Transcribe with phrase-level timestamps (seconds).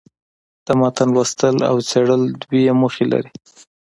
[0.65, 3.29] د متن لوستل او څېړل دوې موخي لري.